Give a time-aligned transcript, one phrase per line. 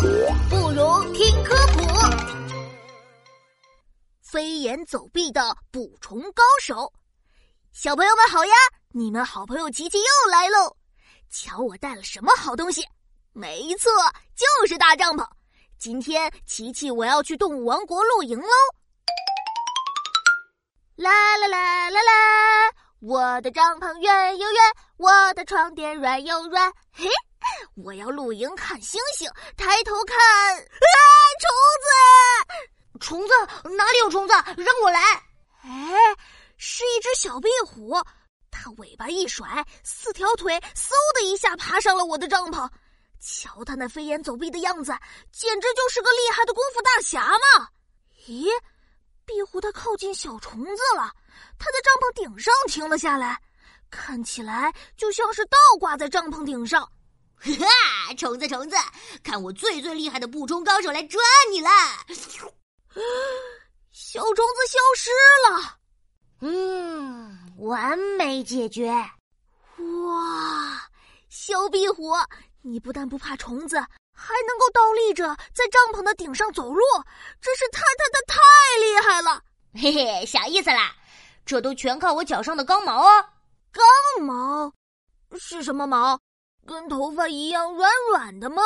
[0.00, 1.84] 不如听科普。
[4.20, 6.92] 飞檐走壁的捕虫高手，
[7.72, 8.52] 小朋友们好呀！
[8.92, 10.76] 你们好朋友琪琪又来喽。
[11.30, 12.84] 瞧我带了什么好东西？
[13.32, 13.90] 没错，
[14.36, 15.26] 就是大帐篷。
[15.78, 18.48] 今天琪琪我要去动物王国露营喽。
[20.96, 22.70] 啦啦啦啦啦！
[23.00, 24.60] 我的帐篷圆又圆，
[24.96, 26.72] 我的床垫软又软。
[26.92, 27.08] 嘿，
[27.76, 30.16] 我要露营看星星，抬头看，
[30.56, 30.64] 啊，
[31.40, 31.50] 虫
[31.82, 33.00] 子！
[33.00, 33.34] 虫子
[33.76, 34.34] 哪里有虫子？
[34.56, 35.00] 让我来！
[35.62, 35.94] 哎，
[36.56, 37.92] 是一只小壁虎，
[38.50, 42.68] 它尾巴一甩，四条腿嗖的一下爬上了我的帐篷。
[43.20, 44.92] 瞧它那飞檐走壁的样子，
[45.32, 47.68] 简直就是个厉害的功夫大侠嘛！
[48.26, 48.46] 咦？
[49.26, 51.10] 壁虎它靠近小虫子了，
[51.58, 53.40] 它在帐篷顶上停了下来，
[53.90, 56.86] 看起来就像是倒挂在帐篷顶上。
[57.44, 58.76] 哈哈，虫子虫子，
[59.22, 61.68] 看我最最厉害的捕虫高手来抓你了！
[63.92, 65.10] 小虫子消失
[65.50, 65.78] 了。
[66.40, 68.88] 嗯，完美解决。
[69.76, 70.88] 哇，
[71.28, 72.12] 小壁虎，
[72.62, 73.76] 你不但不怕虫子。
[74.16, 76.80] 还能够倒立着在帐篷的顶上走路，
[77.40, 78.40] 真是太太太太
[78.78, 79.42] 厉害了！
[79.74, 80.94] 嘿嘿，小意思啦，
[81.44, 83.26] 这都全靠我脚上的刚毛哦。
[83.72, 84.72] 刚毛
[85.36, 86.16] 是什么毛？
[86.64, 88.62] 跟头发一样软软的吗？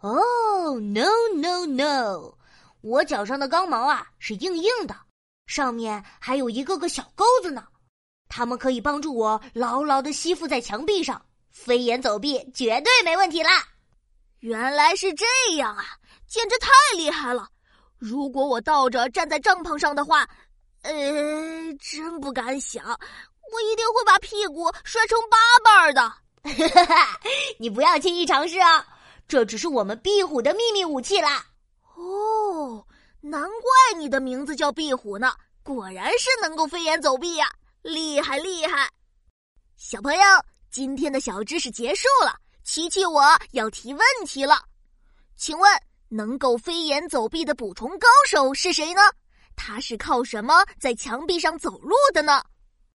[0.00, 2.34] 哦，no no no，
[2.80, 4.96] 我脚上的刚毛啊是硬硬的，
[5.46, 7.64] 上面还有一个个小钩子呢，
[8.28, 13.62] 它们可以帮助我牢牢的吸附在墙壁上，飞檐走壁绝对没问题啦。
[14.38, 15.84] 原来是这样啊，
[16.26, 17.46] 简直太厉害了！
[17.98, 20.26] 如果我倒着站在帐篷上的话，
[20.80, 20.92] 呃，
[21.78, 26.10] 真不敢想，我一定会把屁股摔成八瓣的。
[26.42, 27.20] 哈哈，
[27.58, 28.86] 你不要轻易尝试啊，
[29.28, 31.44] 这只是我们壁虎的秘密武器啦。
[31.96, 32.86] 哦，
[33.20, 37.46] 难怪你的名字叫壁虎呢，果然是能够飞檐走壁呀，
[37.82, 38.88] 厉害厉害！
[39.76, 40.20] 小朋友，
[40.70, 42.34] 今天的小知识结束了。
[42.64, 43.22] 琪琪，我
[43.52, 44.62] 要提问题了，
[45.36, 45.70] 请问
[46.08, 49.02] 能够飞檐走壁的捕虫高手是谁呢？
[49.56, 52.42] 他是靠什么在墙壁上走路的呢？